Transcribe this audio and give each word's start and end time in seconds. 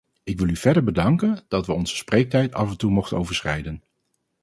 Ik 0.23 0.37
wil 0.39 0.47
u 0.49 0.55
verder 0.55 0.83
bedanken 0.83 1.43
dat 1.47 1.65
we 1.65 1.73
onze 1.73 1.95
spreektijd 1.95 2.53
af 2.53 2.69
en 2.69 2.77
toe 2.77 2.91
mochten 2.91 3.17
overschrijden. 3.17 3.83